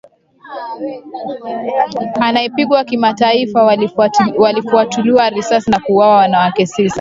anayepigwa 2.21 2.83
kimataifa 2.83 3.63
waliwafiatulia 4.37 5.29
risasi 5.29 5.71
na 5.71 5.79
kuwaua 5.79 6.15
wanawake 6.17 6.65
sita 6.65 6.89